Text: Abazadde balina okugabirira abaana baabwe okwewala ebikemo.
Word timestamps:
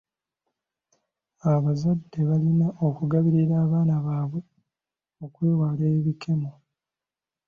Abazadde 1.51 2.19
balina 2.29 2.67
okugabirira 2.87 3.53
abaana 3.65 3.95
baabwe 4.05 4.41
okwewala 5.25 5.83
ebikemo. 5.97 6.51